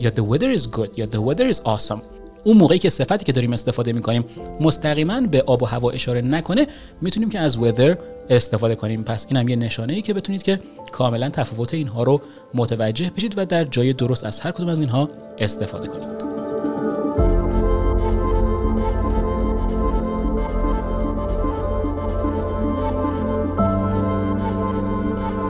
یا 0.00 0.10
the 0.10 0.38
weather 0.38 0.58
is 0.58 0.62
good 0.62 0.98
یا 0.98 1.06
the 1.06 1.20
weather 1.28 1.54
is 1.54 1.58
awesome. 1.58 2.00
اون 2.44 2.56
موقعی 2.56 2.78
که 2.78 2.90
صفتی 2.90 3.24
که 3.24 3.32
داریم 3.32 3.52
استفاده 3.52 3.92
می‌کنیم 3.92 4.24
مستقیما 4.60 5.20
به 5.20 5.42
آب 5.42 5.62
و 5.62 5.66
هوا 5.66 5.90
اشاره 5.90 6.20
نکنه 6.20 6.66
می‌تونیم 7.00 7.30
که 7.30 7.38
از 7.38 7.56
weather 7.56 7.96
استفاده 8.30 8.74
کنیم. 8.74 9.04
پس 9.04 9.26
این 9.28 9.36
هم 9.36 9.48
یه 9.48 9.56
نشانه 9.56 9.92
ای 9.92 10.02
که 10.02 10.14
بتونید 10.14 10.42
که 10.42 10.60
کاملا 10.92 11.30
تفاوت 11.30 11.74
اینها 11.74 12.02
رو 12.02 12.20
متوجه 12.54 13.10
بشید 13.16 13.34
و 13.36 13.46
در 13.46 13.64
جای 13.64 13.92
درست 13.92 14.24
از 14.24 14.40
هر 14.40 14.50
کدوم 14.50 14.68
از 14.68 14.80
اینها 14.80 15.08
استفاده 15.38 15.88
کنید. 15.88 16.32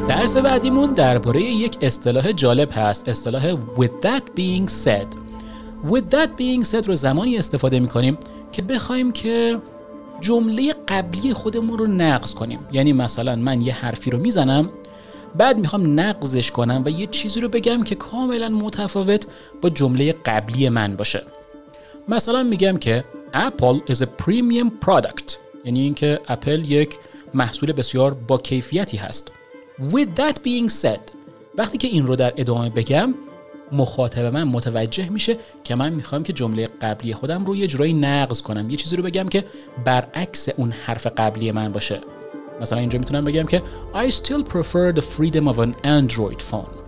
درس 0.09 0.37
بعدیمون 0.37 0.93
درباره 0.93 1.43
یک 1.43 1.79
اصطلاح 1.81 2.33
جالب 2.33 2.69
هست. 2.73 3.09
اصطلاح 3.09 3.57
with 3.77 4.07
that 4.07 4.23
being 4.37 4.69
said. 4.85 5.22
With 5.91 6.15
that 6.15 6.29
being 6.39 6.65
said 6.65 6.87
رو 6.87 6.95
زمانی 6.95 7.39
استفاده 7.39 7.81
می 7.81 7.89
کنیم 7.89 8.19
که 8.53 8.63
بخوایم 8.63 9.13
که 9.13 9.59
جمله 10.21 10.75
قبلی 10.89 11.35
خودمون 11.35 11.79
رو 11.79 11.87
نقض 11.87 12.35
کنیم. 12.35 12.61
یعنی 12.73 12.93
مثلا 12.93 13.37
من 13.37 13.61
یه 13.61 13.75
حرفی 13.75 14.11
رو 14.11 14.19
می‌زنم 14.19 14.71
بعد 15.37 15.59
می‌خوام 15.59 16.01
نقضش 16.01 16.51
کنم 16.51 16.83
و 16.85 16.91
یه 16.91 17.07
چیزی 17.07 17.41
رو 17.41 17.49
بگم 17.49 17.85
که 17.85 17.95
کاملا 17.95 18.49
متفاوت 18.49 19.27
با 19.63 19.71
جمله 19.71 20.13
قبلی 20.13 20.69
من 20.69 20.97
باشه. 20.97 21.23
مثلا 22.09 22.43
میگم 22.43 22.79
که 22.79 23.05
Apple 23.35 23.93
is 23.93 23.97
a 23.97 24.07
premium 24.23 24.87
product. 24.87 25.33
یعنی 25.65 25.81
اینکه 25.81 26.21
اپل 26.29 26.71
یک 26.71 26.99
محصول 27.35 27.73
بسیار 27.73 28.15
با 28.15 28.39
کیفیتی 28.39 28.97
هست. 28.97 29.31
With 29.81 30.21
that 30.21 30.35
being 30.35 30.73
said 30.83 31.13
وقتی 31.59 31.79
که 31.79 31.89
این 31.89 32.07
رو 32.07 32.17
در 32.17 32.33
ادامه 32.37 32.71
بگم 32.71 33.15
مخاطب 33.73 34.25
من 34.25 34.45
متوجه 34.45 35.09
میشه 35.09 35.37
که 35.65 35.75
من 35.75 35.93
می‌خوام 35.93 36.23
که 36.23 36.33
جمله 36.33 36.69
قبلی 36.83 37.15
خودم 37.15 37.45
رو 37.45 37.57
یه 37.57 37.67
جورایی 37.67 37.93
نقض 37.93 38.43
کنم. 38.43 38.71
یه 38.71 38.77
چیزی 38.77 38.97
رو 38.97 39.03
بگم 39.03 39.29
که 39.29 39.45
برعکس 39.85 40.49
اون 40.49 40.73
حرف 40.87 41.07
قبلی 41.07 41.53
من 41.53 41.73
باشه. 41.73 42.01
مثلا 42.61 42.79
اینجا 42.79 42.99
می‌تونم 42.99 43.25
بگم 43.25 43.47
که 43.47 43.63
I 43.95 44.11
still 44.11 44.45
prefer 44.53 44.97
the 44.97 45.03
freedom 45.03 45.55
of 45.55 45.59
an 45.59 45.87
Android 45.87 46.43
phone. 46.51 46.83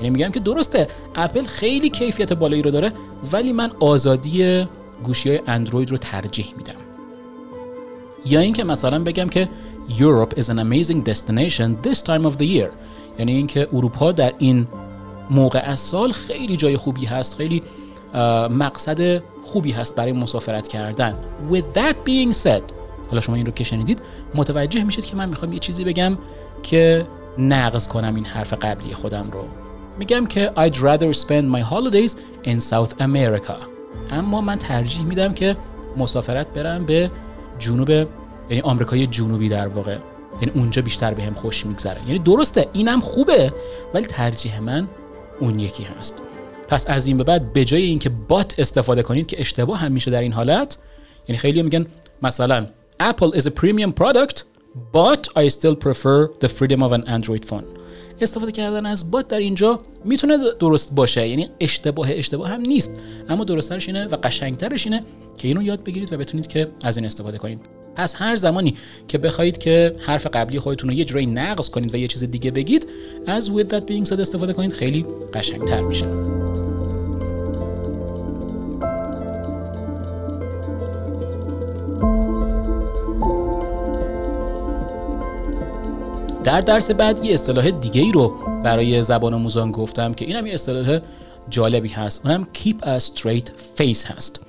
یعنی 0.00 0.10
میگم 0.10 0.30
که 0.30 0.40
درسته 0.40 0.88
اپل 1.14 1.44
خیلی 1.44 1.90
کیفیت 1.90 2.32
بالایی 2.32 2.62
رو 2.62 2.70
داره 2.70 2.92
ولی 3.32 3.52
من 3.52 3.72
آزادی 3.80 4.66
گوشی 5.04 5.28
های 5.28 5.40
اندروید 5.46 5.90
رو 5.90 5.96
ترجیح 5.96 6.54
میدم. 6.56 6.74
یا 8.26 8.40
اینکه 8.40 8.64
مثلا 8.64 8.98
بگم 8.98 9.28
که 9.28 9.48
Europe 9.88 10.40
is 10.40 10.44
an 10.44 10.58
amazing 10.58 11.10
destination 11.10 11.88
this 11.88 12.02
time 12.02 12.26
of 12.30 12.36
the 12.38 12.46
year. 12.56 12.68
یعنی 13.18 13.32
اینکه 13.32 13.68
اروپا 13.72 14.12
در 14.12 14.32
این 14.38 14.66
موقع 15.30 15.58
از 15.58 15.80
سال 15.80 16.12
خیلی 16.12 16.56
جای 16.56 16.76
خوبی 16.76 17.06
هست 17.06 17.36
خیلی 17.36 17.62
مقصد 18.50 19.22
خوبی 19.42 19.72
هست 19.72 19.96
برای 19.96 20.12
مسافرت 20.12 20.68
کردن. 20.68 21.14
With 21.50 21.78
that 21.78 21.94
being 22.08 22.36
said 22.44 22.62
حالا 23.08 23.20
شما 23.20 23.36
این 23.36 23.46
رو 23.46 23.52
که 23.52 23.64
شنیدید 23.64 24.02
متوجه 24.34 24.84
میشید 24.84 25.04
که 25.04 25.16
من 25.16 25.28
می‌خوام 25.28 25.52
یه 25.52 25.58
چیزی 25.58 25.84
بگم 25.84 26.18
که 26.62 27.06
نقض 27.38 27.88
کنم 27.88 28.14
این 28.14 28.24
حرف 28.24 28.52
قبلی 28.52 28.94
خودم 28.94 29.30
رو. 29.30 29.44
میگم 29.98 30.26
که 30.26 30.52
I'd 30.56 30.74
rather 30.74 31.18
spend 31.18 31.44
my 31.56 31.62
holidays 31.72 32.12
in 32.44 32.60
South 32.60 32.92
America. 33.00 33.54
اما 34.10 34.40
من 34.40 34.58
ترجیح 34.58 35.02
میدم 35.02 35.34
که 35.34 35.56
مسافرت 35.96 36.48
برم 36.52 36.86
به 36.86 37.10
جنوب 37.58 37.90
یعنی 37.90 38.60
آمریکای 38.62 39.06
جنوبی 39.06 39.48
در 39.48 39.68
واقع. 39.68 39.98
یعنی 40.40 40.52
اونجا 40.54 40.82
بیشتر 40.82 41.14
بهم 41.14 41.34
به 41.34 41.40
خوش 41.40 41.66
میگذره. 41.66 42.00
یعنی 42.06 42.18
درسته 42.18 42.68
اینم 42.72 43.00
خوبه 43.00 43.54
ولی 43.94 44.06
ترجیح 44.06 44.60
من 44.60 44.88
اون 45.40 45.58
یکی 45.58 45.82
هست. 45.82 46.14
پس 46.68 46.84
از 46.88 47.06
این 47.06 47.18
به 47.18 47.24
بعد 47.24 47.52
به 47.52 47.64
جای 47.64 47.82
اینکه 47.82 48.08
بات 48.08 48.54
استفاده 48.58 49.02
کنید 49.02 49.26
که 49.26 49.40
اشتباه 49.40 49.78
هم 49.78 49.92
میشه 49.92 50.10
در 50.10 50.20
این 50.20 50.32
حالت 50.32 50.78
یعنی 51.28 51.38
خیلی 51.38 51.62
میگن 51.62 51.86
مثلا 52.22 52.66
Apple 53.02 53.38
is 53.38 53.42
a 53.42 53.50
premium 53.50 53.92
product 54.02 54.42
but 54.92 55.28
I 55.36 55.48
still 55.48 55.76
prefer 55.86 56.28
the 56.40 56.48
freedom 56.48 56.82
of 56.82 56.92
an 56.92 57.02
Android 57.06 57.44
phone. 57.50 57.64
استفاده 58.20 58.52
کردن 58.52 58.86
از 58.86 59.10
بات 59.10 59.28
در 59.28 59.38
اینجا 59.38 59.80
می‌تونه 60.04 60.38
درست 60.58 60.94
باشه 60.94 61.28
یعنی 61.28 61.50
اشتباه 61.60 62.08
اشتباه 62.10 62.48
هم 62.48 62.60
نیست. 62.60 63.00
اما 63.28 63.44
درستترش 63.44 63.88
اینه 63.88 64.06
و 64.06 64.16
قشنگترش 64.16 64.86
اینه 64.86 65.02
که 65.38 65.48
اینو 65.48 65.62
یاد 65.62 65.84
بگیرید 65.84 66.12
و 66.12 66.16
بتونید 66.16 66.46
که 66.46 66.68
از 66.82 66.96
این 66.96 67.06
استفاده 67.06 67.38
کنید. 67.38 67.60
پس 67.96 68.16
هر 68.18 68.36
زمانی 68.36 68.76
که 69.08 69.18
بخواید 69.18 69.58
که 69.58 69.96
حرف 69.98 70.26
قبلی 70.26 70.58
خودتون 70.58 70.90
رو 70.90 70.96
یه 70.96 71.04
جوری 71.04 71.26
نقض 71.26 71.70
کنید 71.70 71.94
و 71.94 71.96
یه 71.96 72.08
چیز 72.08 72.24
دیگه 72.24 72.50
بگید 72.50 72.86
از 73.26 73.50
with 73.50 73.68
that 73.68 73.82
being 73.82 74.08
said 74.08 74.20
استفاده 74.20 74.52
کنید 74.52 74.72
خیلی 74.72 75.06
قشنگتر 75.34 75.80
میشه. 75.80 76.06
در 86.44 86.60
درس 86.60 86.90
بعد 86.90 87.24
یه 87.24 87.34
اصطلاح 87.34 87.70
دیگه 87.70 88.00
ای 88.00 88.12
رو 88.12 88.36
برای 88.64 89.02
زبان 89.02 89.34
آموزان 89.34 89.72
گفتم 89.72 90.14
که 90.14 90.24
اینم 90.24 90.46
یه 90.46 90.54
اصطلاح 90.54 90.98
جالبی 91.48 91.88
هست. 91.88 92.26
اونم 92.26 92.48
keep 92.54 92.76
a 92.82 93.00
straight 93.00 93.48
face 93.78 94.04
هست. 94.06 94.45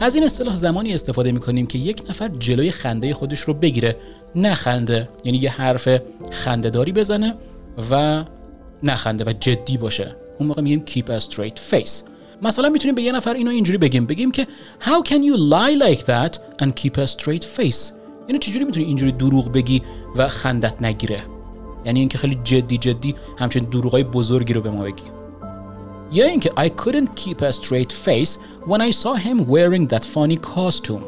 از 0.00 0.14
این 0.14 0.24
اصطلاح 0.24 0.56
زمانی 0.56 0.94
استفاده 0.94 1.32
می‌کنیم 1.32 1.66
که 1.66 1.78
یک 1.78 2.02
نفر 2.08 2.28
جلوی 2.28 2.70
خنده 2.70 3.14
خودش 3.14 3.40
رو 3.40 3.54
بگیره. 3.54 3.96
نخنده 4.34 5.08
یعنی 5.24 5.38
یه 5.38 5.50
حرف 5.50 5.88
خندهداری 6.30 6.92
بزنه 6.92 7.34
و 7.90 8.24
نخنده 8.82 9.24
و 9.24 9.32
جدی 9.40 9.76
باشه. 9.76 10.16
اون 10.38 10.48
موقع 10.48 10.62
میگیم 10.62 10.84
keep 10.86 11.20
a 11.20 11.22
straight 11.22 11.74
face. 11.74 12.02
مثلا 12.42 12.68
می‌تونیم 12.68 12.94
به 12.94 13.02
یه 13.02 13.12
نفر 13.12 13.34
اینو 13.34 13.50
اینجوری 13.50 13.78
بگیم. 13.78 14.06
بگیم 14.06 14.30
که 14.30 14.46
how 14.80 15.08
can 15.08 15.20
you 15.20 15.36
lie 15.52 15.82
like 15.82 16.00
that 16.00 16.62
and 16.62 16.68
keep 16.68 16.98
a 16.98 17.06
straight 17.06 17.44
face 17.58 17.92
یعنی 18.28 18.38
چجوری 18.40 18.64
می‌تونی 18.64 18.86
اینجوری 18.86 19.12
دروغ 19.12 19.52
بگی 19.52 19.82
و 20.16 20.28
خندت 20.28 20.82
نگیره؟ 20.82 21.22
یعنی 21.84 22.00
اینکه 22.00 22.18
خیلی 22.18 22.38
جدی 22.44 22.78
جدی 22.78 23.14
همچنین 23.38 23.70
دروغای 23.70 24.04
بزرگی 24.04 24.52
رو 24.52 24.60
به 24.60 24.70
ما 24.70 24.84
بگی. 24.84 25.02
یا 26.12 26.26
اینکه 26.26 26.50
I 26.50 26.68
couldn't 26.68 27.08
keep 27.16 27.42
a 27.42 27.52
straight 27.52 27.92
face 27.92 28.38
when 28.66 28.80
I 28.80 28.90
saw 28.90 29.14
him 29.14 29.38
wearing 29.46 29.86
that 29.86 30.04
funny 30.04 30.36
costume. 30.36 31.04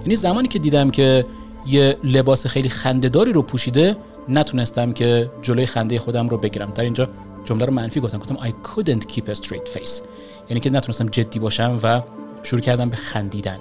یعنی 0.00 0.16
زمانی 0.16 0.48
که 0.48 0.58
دیدم 0.58 0.90
که 0.90 1.26
یه 1.66 1.96
لباس 2.04 2.46
خیلی 2.46 2.68
خندهداری 2.68 3.32
رو 3.32 3.42
پوشیده 3.42 3.96
نتونستم 4.28 4.92
که 4.92 5.30
جلوی 5.42 5.66
خنده 5.66 5.98
خودم 5.98 6.28
رو 6.28 6.38
بگیرم. 6.38 6.70
در 6.70 6.84
اینجا 6.84 7.08
جمله 7.44 7.64
رو 7.64 7.72
منفی 7.72 8.00
گفتم. 8.00 8.18
گفتم 8.18 8.36
I 8.36 8.50
couldn't 8.50 9.04
keep 9.12 9.24
a 9.30 9.34
straight 9.34 9.68
face. 9.74 10.02
یعنی 10.48 10.60
که 10.60 10.70
نتونستم 10.70 11.06
جدی 11.06 11.38
باشم 11.38 11.78
و 11.82 12.02
شروع 12.42 12.60
کردم 12.60 12.90
به 12.90 12.96
خندیدن. 12.96 13.58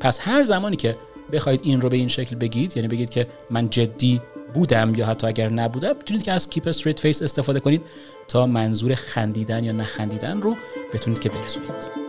پس 0.00 0.20
هر 0.22 0.42
زمانی 0.42 0.76
که 0.76 0.96
بخواید 1.32 1.60
این 1.62 1.80
رو 1.80 1.88
به 1.88 1.96
این 1.96 2.08
شکل 2.08 2.36
بگید 2.36 2.76
یعنی 2.76 2.88
بگید 2.88 3.10
که 3.10 3.26
من 3.50 3.70
جدی 3.70 4.20
بودم 4.54 4.94
یا 4.94 5.06
حتی 5.06 5.26
اگر 5.26 5.48
نبودم 5.48 5.96
می‌تونید 5.98 6.22
که 6.22 6.32
از 6.32 6.50
keep 6.50 6.68
straight 6.68 7.00
face 7.00 7.22
استفاده 7.22 7.60
کنید 7.60 7.82
تا 8.28 8.46
منظور 8.46 8.94
خندیدن 8.94 9.64
یا 9.64 9.72
نخندیدن 9.72 10.40
رو 10.40 10.56
بتونید 10.94 11.18
که 11.18 11.28
برسونید. 11.28 12.04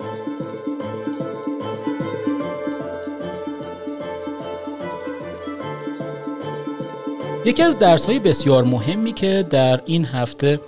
یکی 7.46 7.64
از 7.64 7.80
درس 7.80 8.06
های 8.06 8.20
بسیار 8.20 8.64
مهمی 8.64 9.14
که 9.14 9.46
در 9.50 9.82
این 9.86 10.06
هفته 10.06 10.60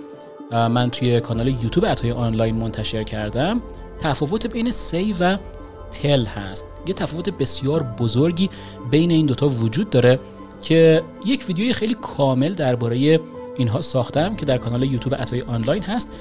من 0.50 0.90
توی 0.90 1.20
کانال 1.20 1.48
یوتیوب 1.48 1.84
اتای 1.84 2.12
آنلاین 2.12 2.54
منتشر 2.54 3.02
کردم 3.02 3.62
تفاوت 3.98 4.46
بین 4.46 4.70
سی 4.70 5.14
و 5.20 5.38
تل 5.90 6.24
هست. 6.24 6.66
یه 6.86 6.94
تفاوت 6.94 7.30
بسیار 7.30 7.82
بزرگی 7.82 8.50
بین 8.90 9.10
این 9.10 9.26
دوتا 9.26 9.48
وجود 9.48 9.90
داره. 9.90 10.18
که 10.62 11.02
یک 11.26 11.44
ویدیوی 11.48 11.72
خیلی 11.72 11.96
کامل 12.02 12.54
درباره 12.54 13.20
اینها 13.56 13.80
ساختم 13.80 14.36
که 14.36 14.46
در 14.46 14.58
کانال 14.58 14.82
یوتیوب 14.82 15.14
اتای 15.20 15.42
آنلاین 15.42 15.82
هست 15.82 16.12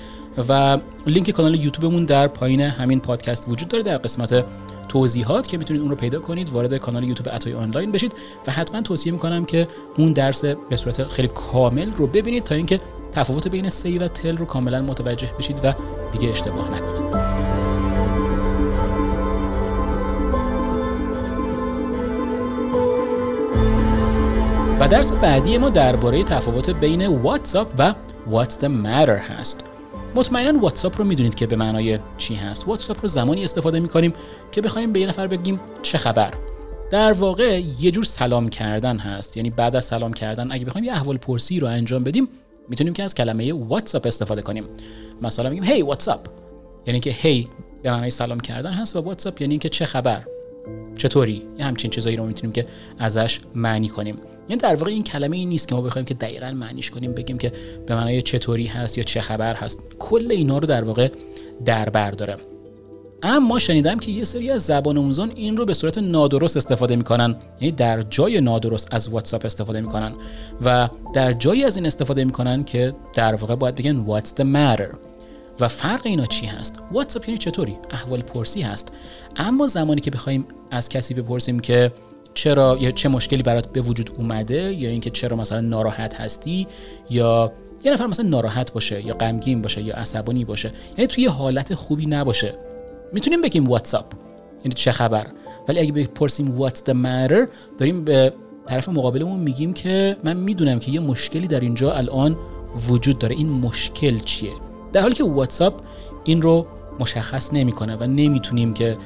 و 0.50 0.77
لینک 1.08 1.29
کانال 1.32 1.56
یوتیوبمون 1.56 2.06
در 2.06 2.27
پایین 2.27 2.62
همین 2.62 3.00
پادکست 3.00 3.50
وجود 3.50 3.67
داره 3.67 3.84
در 3.84 3.98
قسمت 3.98 4.46
توضیحات 4.89 5.48
که 5.48 5.58
می‌تونید 5.58 5.82
اون 5.82 5.91
رو 5.91 5.98
پیدا 5.98 6.20
کنید 6.20 6.50
وارد 6.50 6.77
کانال 6.77 7.03
یوتیوب 7.03 7.29
اتای 7.36 7.53
آنلاین 7.53 7.91
بشید 7.91 8.13
و 8.48 8.51
حتما 8.51 8.82
توصیه 8.82 9.13
می‌کنم 9.13 9.46
که 9.46 9.67
اون 9.98 10.13
درس 10.13 10.46
به 10.46 10.75
صورت 10.75 11.03
خیلی 11.03 11.27
کامل 11.27 11.91
رو 11.91 12.08
ببینید 12.08 12.44
تا 12.44 12.56
اینکه 12.56 12.79
تفاوت 13.12 13.48
بین 13.48 13.70
سی 13.70 13.98
و 13.98 14.08
تل 14.08 14.38
رو 14.38 14.46
کاملا 14.46 14.82
متوجه 14.82 15.29
بشید 15.39 15.60
و 15.63 15.74
دیگه 16.12 16.29
اشتباه 16.29 16.72
نکنید. 16.72 17.16
و 24.79 24.88
درس 24.88 25.12
بعدی 25.12 25.57
ما 25.57 25.69
درباره 25.69 26.24
تفاوت 26.24 26.69
بین 26.69 27.07
what's 27.08 27.57
up 27.57 27.74
و 27.77 27.93
What's 28.31 28.53
the 28.53 28.67
matter 28.84 29.29
هست. 29.29 29.63
مطمئنا 30.15 30.60
what's 30.60 30.88
up 30.88 30.98
رو 30.98 31.05
می‌دونید 31.05 31.36
که 31.36 31.48
به 31.48 31.55
معنای 31.55 32.00
چی 32.17 32.36
هست. 32.36 32.67
what's 32.67 32.90
up 32.90 32.98
رو 33.01 33.07
زمانی 33.07 33.43
استفاده 33.43 33.79
می‌کنیم 33.79 34.13
که 34.51 34.62
بخوایم 34.62 34.93
به 34.93 35.00
یه 35.00 35.07
نفر 35.07 35.27
بگیم 35.27 35.60
چه 35.81 35.98
خبر. 35.98 36.34
در 36.91 37.13
واقع 37.13 37.62
یه 37.79 37.91
جور 37.91 38.03
سلام 38.03 38.50
کردن 38.50 38.98
هست. 38.98 39.38
یعنی 39.38 39.50
بعد 39.50 39.75
از 39.75 39.86
سلام 39.86 40.13
کردن 40.13 40.51
اگه 40.51 40.65
بخوایم 40.65 40.86
یه 40.86 40.93
احوال 40.93 41.17
پرسی 41.17 41.60
رو 41.60 41.67
انجام 41.67 42.03
بدیم 42.03 42.27
می‌تونیم 42.69 42.93
که 42.93 43.03
از 43.03 43.15
کلمه 43.15 43.53
what's 43.53 43.94
up 43.94 44.08
استفاده 44.07 44.41
کنیم. 44.41 44.63
مثلا 45.22 45.50
میگیم 45.50 45.63
hey 45.63 45.82
what's 45.82 46.16
up 46.16 46.27
یعنی 46.86 47.00
که 47.00 47.10
hey 47.10 47.48
به 47.84 47.91
معنای 47.91 48.10
سلام 48.10 48.39
کردن 48.39 48.72
هست 48.72 48.96
و 48.96 49.01
what's 49.01 49.32
up 49.32 49.41
یعنی 49.41 49.57
که 49.57 49.69
چه 49.69 49.86
خبر؟ 49.86 50.24
چطوری؟ 50.98 51.43
یه 51.57 51.65
همچین 51.65 51.91
چیزایی 51.91 52.15
رو 52.15 52.25
می‌تونیم 52.25 52.51
که 52.51 52.67
ازش 53.00 53.39
معنی 53.55 53.89
کنیم. 53.89 54.17
یعنی 54.50 54.62
در 54.62 54.75
واقع 54.75 54.92
این 54.92 55.04
کلمه 55.04 55.38
این 55.38 55.50
نیست 55.50 55.68
که 55.68 55.75
ما 55.75 55.82
بخوایم 55.82 56.06
که 56.06 56.13
دقیقا 56.13 56.51
معنیش 56.51 56.92
کنیم 56.92 57.13
بگیم 57.13 57.38
که 57.38 57.51
به 57.86 57.96
معنای 57.96 58.22
چطوری 58.22 58.66
هست 58.66 58.98
یا 58.98 59.04
چه 59.04 59.22
خبر 59.22 59.56
هست. 59.56 59.80
کل 60.00 60.27
اینا 60.32 60.58
رو 60.58 60.68
در 60.68 60.84
واقع 60.84 61.10
در 61.66 61.89
بر 61.89 62.12
داره 62.12 62.38
اما 63.24 63.60
شنیدم 63.60 64.00
که 64.00 64.12
یه 64.12 64.24
سری 64.24 64.51
از 64.51 64.62
زبان 64.62 64.98
آموزان 64.98 65.32
این 65.36 65.58
رو 65.58 65.66
به 65.66 65.74
صورت 65.74 65.98
نادرست 65.98 66.58
استفاده 66.58 66.96
می‌کنن. 66.96 67.36
یعنی 67.62 67.72
در 67.72 68.01
جای 68.01 68.42
نادرست 68.42 68.88
از 68.92 69.10
واتساپ 69.10 69.46
استفاده 69.46 69.82
می‌کنن 69.82 70.13
و 70.66 70.89
در 71.13 71.34
جایی 71.34 71.63
از 71.63 71.75
این 71.75 71.86
استفاده 71.86 72.24
می‌کنن 72.24 72.63
که 72.63 72.96
در 73.13 73.36
واقع 73.36 73.56
باید 73.56 73.75
بگن 73.75 74.06
what's 74.08 74.27
the 74.27 74.44
matter. 74.44 74.96
و 75.60 75.68
فرق 75.68 76.01
اینا 76.04 76.25
چی 76.25 76.46
هست؟ 76.46 76.80
واتساپ 76.92 77.30
یعنی 77.30 77.38
چطوری؟ 77.38 77.77
احوال 77.92 78.22
پرسی 78.22 78.62
هست. 78.62 78.94
اما 79.36 79.68
زمانی 79.68 80.01
که 80.01 80.12
بخوایم 80.12 80.46
از 80.72 80.89
کسی 80.89 81.13
بپرسیم 81.13 81.60
که 81.60 81.92
چرا 82.38 82.77
یا 82.82 82.91
چه 82.91 83.10
مشکلی 83.10 83.44
برات 83.44 83.67
به 83.67 83.82
وجود 83.82 84.12
اومده 84.17 84.74
یا 84.74 84.89
اینکه 84.89 85.10
چرا 85.10 85.38
مثلا 85.38 85.62
ناراحت 85.62 86.15
هستی 86.15 86.67
یا 87.10 87.51
یه 87.84 87.94
نفر 87.94 88.06
مثلا 88.06 88.29
ناراحت 88.29 88.74
باشه 88.74 89.06
یا 89.06 89.13
غمگین 89.13 89.62
باشه 89.62 89.82
یا 89.82 89.96
عصبانی 89.96 90.46
باشه. 90.46 90.72
یعنی 90.98 91.08
توی 91.08 91.25
حالت 91.25 91.74
خوبی 91.74 92.06
نباشه. 92.06 92.53
می‌تونیم 93.13 93.41
بگیم 93.41 93.67
واتساپ 93.67 94.06
یعنی 94.58 94.74
چه 94.75 94.91
خبر. 94.91 95.27
ولی 95.67 95.79
اگه 95.79 95.91
بپرسیم 95.91 96.60
what's 96.60 96.77
the 96.77 96.94
matter 96.94 97.48
داریم 97.77 98.03
به 98.03 98.34
طرف 98.65 98.89
مقابلمون 98.89 99.39
میگیم 99.39 99.74
که 99.74 100.17
من 100.24 100.38
می‌دونم 100.38 100.79
که 100.79 100.91
یه 100.91 101.00
مشکلی 101.00 101.48
در 101.48 101.60
اینجا 101.60 101.94
الان 101.94 102.38
وجود 102.89 103.20
داره. 103.20 103.36
این 103.36 103.50
مشکل 103.50 104.20
چیه؟ 104.20 104.51
در 104.94 105.01
حالی 105.01 105.15
که 105.15 105.24
واتساپ 105.24 105.82
این 106.24 106.41
رو 106.41 106.67
مشخص 107.00 107.53
نمی‌کنه 107.53 107.96
و 107.96 108.03
نمی‌تونیم 108.03 108.74
که 108.74 108.98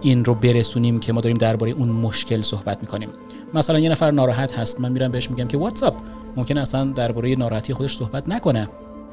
این 0.00 0.24
رو 0.24 0.34
برسونیم 0.34 1.00
که 1.00 1.12
ما 1.12 1.20
داریم 1.20 1.36
درباره 1.36 1.72
اون 1.72 1.88
مشکل 1.88 2.42
صحبت 2.42 2.78
می‌کنیم. 2.80 3.08
مثلا 3.54 3.78
یه 3.78 3.88
نفر 3.88 4.10
ناراحت 4.10 4.58
هست 4.58 4.80
من 4.80 4.92
میرم 4.92 5.12
بهش 5.12 5.30
میگم 5.30 5.48
که 5.48 5.58
واتساپ 5.58 5.94
ممکن 6.36 6.58
اصلا 6.58 6.84
درباره 6.92 7.34
ناراحتی 7.36 7.74
خودش 7.74 7.96
صحبت 7.96 8.28
نکنه 8.28 8.68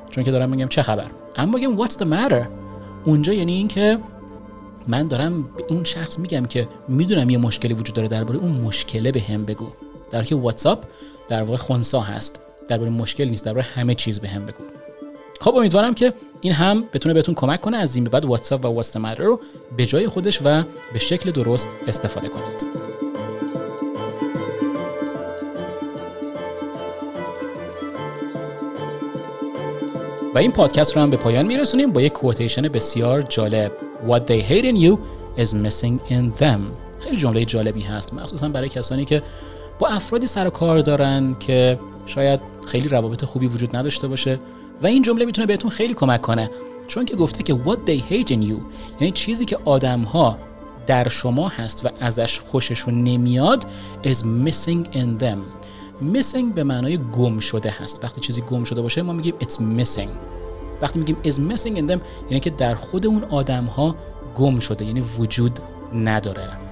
چون 0.10 0.24
که 0.24 0.32
دارم 0.32 0.50
میگم 0.50 0.68
چه 0.68 0.82
خبر. 0.82 1.08
اما 1.36 1.58
میگم 1.58 1.86
what's 1.86 1.92
the 1.94 2.06
matter? 2.06 2.48
اونجا 3.06 3.34
یعنی 3.34 3.54
این 3.54 3.68
که 3.68 3.98
من 4.88 5.08
دارم 5.08 5.44
به 5.44 5.64
اون 5.70 5.84
شخص 5.84 6.20
میگم 6.20 6.46
که 6.46 6.68
می‌دونم 6.88 7.30
یه 7.30 7.38
مشکلی 7.38 7.74
وجود 7.74 7.96
داره 7.96 8.08
درباره 8.08 8.40
اون 8.40 8.52
مشکله 8.52 9.12
به 9.12 9.22
هم 9.22 9.46
بگو. 9.46 9.68
در 10.12 10.24
که 10.24 10.36
واتساپ 10.36 10.84
در 11.30 11.44
واقع 11.44 11.58
خونسا 11.58 12.02
هست. 12.02 12.42
درباره 12.70 12.90
مشکل 12.90 13.26
نیست 13.26 13.46
درباره 13.46 13.66
همه 13.66 13.96
چیز 13.96 14.20
به 14.20 14.28
هم 14.30 14.46
بگو. 14.46 14.64
خب 15.40 15.56
امیدوارم 15.56 15.94
که 15.94 16.14
این 16.42 16.54
هم 16.54 16.84
بتونه 16.94 17.14
بهتون 17.14 17.36
کمک 17.36 17.62
کنه 17.62 17.78
از 17.78 17.96
این 17.96 18.04
به 18.04 18.10
بعد 18.10 18.26
واتساپ 18.26 18.66
و 18.66 18.68
واتس 18.68 18.98
رو 18.98 19.40
به 19.78 19.86
جای 19.86 20.08
خودش 20.08 20.42
و 20.46 20.64
به 20.94 21.00
شکل 21.00 21.32
درست 21.32 21.70
استفاده 21.88 22.28
کنید. 22.28 22.88
و 30.36 30.40
این 30.40 30.52
پادکست 30.52 30.96
رو 30.96 31.02
هم 31.02 31.10
به 31.10 31.18
پایان 31.18 31.46
میرسونیم 31.46 31.92
با 31.92 32.02
یک 32.02 32.14
کوتیشن 32.14 32.62
بسیار 32.62 33.22
جالب. 33.22 33.72
What 34.08 34.20
they 34.20 34.52
hate 34.52 34.66
in 34.66 34.82
you 34.82 34.98
is 35.38 35.54
missing 35.54 36.12
in 36.12 36.42
them. 36.42 36.62
خیلی 37.00 37.18
جمله 37.18 37.46
جالبی 37.46 37.82
هست 37.82 38.14
مخصوصا 38.14 38.50
برای 38.50 38.70
کسانی 38.70 39.06
که 39.06 39.24
با 39.80 39.88
افرادی 39.88 40.28
سر 40.28 40.48
و 40.48 40.50
کار 40.50 40.80
دارن 40.80 41.36
که 41.40 41.80
شاید 42.06 42.40
خیلی 42.68 42.88
روابط 42.88 43.26
خوبی 43.26 43.48
وجود 43.48 43.78
نداشته 43.78 44.08
باشه. 44.08 44.40
و 44.82 44.88
این 44.88 45.02
جمله 45.02 45.26
می‌تونه 45.26 45.48
بهتون 45.48 45.72
خیلی 45.72 45.94
کمک 45.94 46.22
کنه. 46.22 46.50
چون 46.88 47.06
که 47.06 47.16
گفته 47.16 47.44
که 47.44 47.54
what 47.66 47.90
they 47.90 48.12
hate 48.12 48.28
in 48.28 48.44
you 48.44 48.58
یعنی 49.00 49.12
چیزی 49.12 49.46
که 49.46 49.58
آدم 49.66 50.02
ها 50.02 50.38
در 50.88 51.08
شما 51.10 51.48
هست 51.48 51.86
و 51.86 51.90
ازش 52.00 52.40
خوششون 52.40 53.04
نمیاد 53.04 53.66
is 54.04 54.18
missing 54.18 54.94
in 54.94 55.24
them. 55.24 55.40
Missing 56.14 56.54
به 56.56 56.64
معنای 56.64 56.98
گم 56.98 57.40
شده 57.40 57.70
هست. 57.70 58.04
وقتی 58.04 58.22
چیزی 58.22 58.42
گم 58.42 58.64
شده 58.64 58.82
باشه 58.82 59.02
ما 59.02 59.14
میگیم 59.14 59.34
it's 59.42 59.56
missing. 59.56 60.10
وقتی 60.82 61.00
میگیم 61.00 61.18
is 61.24 61.36
missing 61.36 61.78
in 61.78 61.92
them 61.92 62.00
یعنی 62.30 62.40
که 62.40 62.50
در 62.50 62.76
خود 62.76 63.08
اون 63.08 63.24
آدم 63.24 63.66
ها 63.66 63.96
گم 64.36 64.60
شده 64.60 64.86
یعنی 64.86 65.02
وجود 65.02 65.60
نداره. 65.94 66.67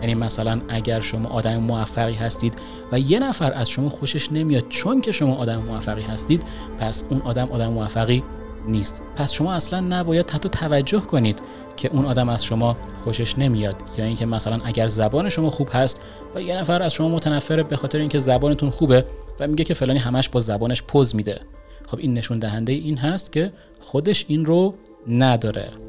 یعنی 0.00 0.14
مثلا 0.14 0.60
اگر 0.68 1.00
شما 1.00 1.28
آدم 1.28 1.56
موفقی 1.56 2.14
هستید 2.14 2.54
و 2.92 2.98
یه 2.98 3.18
نفر 3.18 3.52
از 3.52 3.70
شما 3.70 3.88
خوشش 3.88 4.32
نمیاد 4.32 4.68
چون 4.68 5.00
که 5.00 5.12
شما 5.12 5.34
آدم 5.34 5.62
موفقی 5.62 6.02
هستید 6.02 6.42
پس 6.78 7.04
اون 7.10 7.22
آدم 7.22 7.48
آدم 7.50 7.68
موفقی 7.68 8.22
نیست. 8.66 9.02
پس 9.16 9.32
شما 9.32 9.52
اصلا 9.52 9.80
نباید 9.80 10.30
حتی 10.30 10.48
توجه 10.48 11.00
کنید 11.00 11.42
که 11.76 11.90
اون 11.92 12.06
آدم 12.06 12.28
از 12.28 12.44
شما 12.44 12.76
خوشش 13.04 13.38
نمیاد. 13.38 13.76
یا 13.98 14.04
اینکه 14.04 14.26
مثلا 14.26 14.60
اگر 14.64 14.88
زبان 14.88 15.28
شما 15.28 15.50
خوب 15.50 15.68
هست 15.72 16.02
و 16.34 16.42
یه 16.42 16.56
نفر 16.56 16.82
از 16.82 16.92
شما 16.92 17.08
متنفره 17.08 17.62
به 17.62 17.76
خاطر 17.76 17.98
اینکه 17.98 18.18
زبانتون 18.18 18.70
خوبه 18.70 19.04
و 19.40 19.46
میگه 19.46 19.64
که 19.64 19.74
فلانی 19.74 19.98
همش 19.98 20.28
با 20.28 20.40
زبانش 20.40 20.82
پوز 20.82 21.16
میده. 21.16 21.40
خب 21.86 21.98
این 21.98 22.14
نشون 22.14 22.38
دهنده 22.38 22.72
این 22.72 22.98
هست 22.98 23.32
که 23.32 23.52
خودش 23.80 24.24
این 24.28 24.46
رو 24.46 24.74
نداره. 25.08 25.85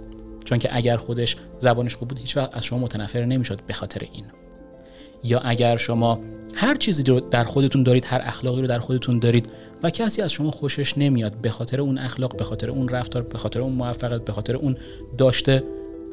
چون 0.47 0.59
که 0.59 0.75
اگر 0.75 0.97
خودش 0.97 1.35
زبانش 1.59 1.95
خوب 1.95 2.07
بود 2.07 2.19
هیچ 2.19 2.37
وقت 2.37 2.49
از 2.53 2.65
شما 2.65 2.79
متنفر 2.79 3.25
نمی‌شد 3.25 3.61
به 3.67 3.73
خاطر 3.73 4.07
این. 4.13 4.25
یا 5.23 5.39
اگر 5.39 5.77
شما 5.77 6.19
هر 6.53 6.75
چیزی 6.75 7.03
رو 7.03 7.19
در 7.19 7.43
خودتون 7.43 7.83
دارید 7.83 8.05
هر 8.05 8.21
اخلاقی 8.23 8.61
رو 8.61 8.67
در 8.67 8.79
خودتون 8.79 9.19
دارید 9.19 9.51
و 9.83 9.89
کسی 9.89 10.21
از 10.21 10.31
شما 10.31 10.51
خوشش 10.51 10.97
نمیاد 10.97 11.33
به 11.33 11.49
خاطر 11.49 11.81
اون 11.81 11.97
اخلاق 11.97 12.37
به 12.37 12.43
خاطر 12.43 12.69
اون 12.69 12.89
رفتار 12.89 13.21
به 13.21 13.37
خاطر 13.37 13.61
اون 13.61 13.73
موفقیت 13.73 14.21
به 14.21 14.33
خاطر 14.33 14.55
اون 14.55 14.77
داشته 15.17 15.63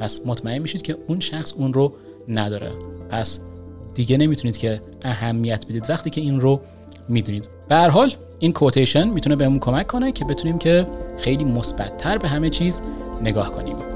پس 0.00 0.20
مطمئن 0.26 0.58
میشید 0.58 0.82
که 0.82 0.96
اون 1.06 1.20
شخص 1.20 1.52
اون 1.52 1.72
رو 1.72 1.92
نداره. 2.28 2.72
پس 3.10 3.40
دیگه 3.94 4.16
نمی‌تونید 4.16 4.56
که 4.56 4.80
اهمیت 5.02 5.66
بدید 5.66 5.90
وقتی 5.90 6.10
که 6.10 6.20
این 6.20 6.40
رو 6.40 6.60
می‌دونید. 7.08 7.48
به 7.68 7.74
هر 7.74 7.88
حال 7.88 8.12
این 8.38 8.52
کوتیشن 8.52 9.08
می‌تونه 9.08 9.36
بهمون 9.36 9.58
کمک 9.58 9.86
کنه 9.86 10.12
که 10.12 10.24
بتونیم 10.24 10.58
که 10.58 10.86
خیلی 11.18 11.44
مثبتتر 11.44 12.18
به 12.18 12.28
همه 12.28 12.50
چیز 12.50 12.82
نگاه 13.22 13.50
کنیم. 13.50 13.93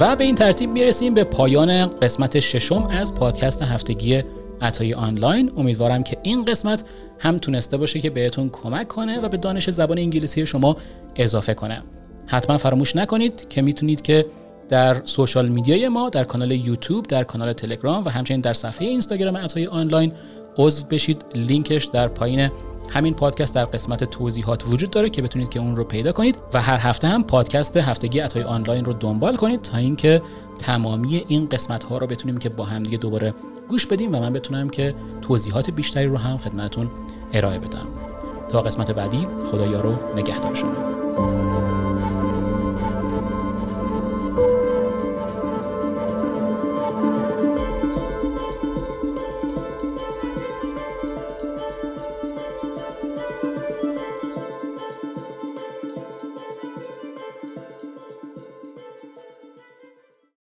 و 0.00 0.16
به 0.16 0.24
این 0.24 0.34
ترتیب 0.34 0.70
می‌رسیم 0.70 1.14
به 1.14 1.24
پایان 1.24 1.86
قسمت 1.86 2.40
ششم 2.40 2.86
از 2.86 3.14
پادکست 3.14 3.62
هفتگی 3.62 4.22
عطای 4.60 4.94
آنلاین. 4.94 5.52
امیدوارم 5.56 6.02
که 6.02 6.16
این 6.22 6.44
قسمت 6.44 6.84
هم 7.18 7.38
تونسته 7.38 7.76
باشه 7.76 8.00
که 8.00 8.10
بهتون 8.10 8.50
کمک 8.50 8.88
کنه 8.88 9.20
و 9.20 9.28
به 9.28 9.36
دانش 9.36 9.70
زبان 9.70 9.98
انگلیسی 9.98 10.46
شما 10.46 10.76
اضافه 11.16 11.54
کنه. 11.54 11.82
حتما 12.26 12.58
فراموش 12.58 12.96
نکنید 12.96 13.48
که 13.48 13.62
می‌تونید 13.62 14.02
که 14.02 14.26
در 14.68 15.02
سوشال 15.04 15.48
میدیای 15.48 15.88
ما 15.88 16.08
در 16.08 16.24
کانال 16.24 16.50
یوتیوب 16.50 17.06
در 17.06 17.24
کانال 17.24 17.52
تلگرام 17.52 18.04
و 18.04 18.08
همچنین 18.08 18.40
در 18.40 18.54
صفحه 18.54 18.88
اینستاگرام 18.88 19.36
عطای 19.36 19.66
آنلاین 19.66 20.12
عضو 20.56 20.86
بشید. 20.86 21.24
لینکش 21.34 21.84
در 21.84 22.08
پایین 22.08 22.50
همین 22.90 23.14
پادکست 23.14 23.54
در 23.54 23.64
قسمت 23.64 24.04
توضیحات 24.04 24.64
وجود 24.68 24.90
داره 24.90 25.10
که 25.10 25.22
بتونید 25.22 25.48
که 25.48 25.60
اون 25.60 25.76
رو 25.76 25.84
پیدا 25.84 26.12
کنید 26.12 26.38
و 26.54 26.60
هر 26.60 26.78
هفته 26.78 27.08
هم 27.08 27.24
پادکست 27.24 27.76
هفتگی 27.76 28.18
عطای 28.18 28.42
آنلاین 28.42 28.84
رو 28.84 28.92
دنبال 28.92 29.36
کنید 29.36 29.62
تا 29.62 29.76
اینکه 29.76 30.22
تمامی 30.58 31.24
این 31.28 31.48
قسمت 31.48 31.84
ها 31.84 31.98
رو 31.98 32.06
بتونیم 32.06 32.38
که 32.38 32.48
با 32.48 32.64
هم 32.64 32.82
دیگه 32.82 32.98
دوباره 32.98 33.34
گوش 33.68 33.86
بدیم 33.86 34.14
و 34.14 34.20
من 34.20 34.32
بتونم 34.32 34.68
که 34.68 34.94
توضیحات 35.22 35.70
بیشتری 35.70 36.06
رو 36.06 36.16
هم 36.16 36.36
خدمتتون 36.36 36.90
ارائه 37.32 37.58
بدم. 37.58 37.86
تا 38.48 38.62
قسمت 38.62 38.90
بعدی 38.90 39.26
خدا 39.50 39.66
یارو 39.66 39.94
نگهدار 40.16 40.54
شما. 40.54 42.09